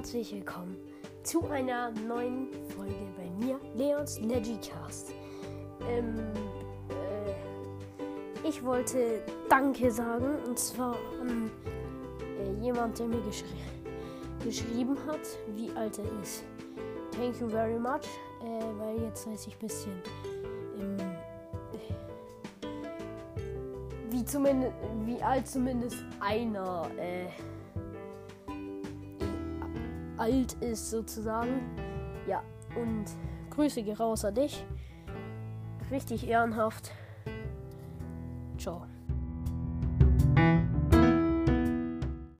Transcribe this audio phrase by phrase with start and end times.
[0.00, 0.78] herzlich willkommen
[1.24, 5.12] zu einer neuen Folge bei mir, Leons Legicast.
[5.86, 6.16] Ähm,
[6.88, 11.50] äh, ich wollte Danke sagen und zwar an
[12.38, 13.44] äh, jemand, der mir geschri
[14.42, 15.20] geschrieben hat,
[15.54, 16.44] wie alt er ist.
[17.10, 18.08] Thank you very much,
[18.42, 19.92] äh, weil jetzt weiß ich ein bisschen,
[20.78, 20.96] ähm,
[24.08, 24.72] wie, zumindest,
[25.04, 27.26] wie alt zumindest einer äh,
[30.20, 31.62] alt ist sozusagen.
[32.28, 32.42] Ja,
[32.76, 33.06] und
[33.50, 34.64] Grüße geh raus an dich.
[35.90, 36.92] Richtig ehrenhaft.
[38.58, 38.86] Ciao.